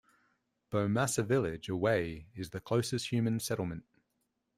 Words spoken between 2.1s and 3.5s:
is the closest human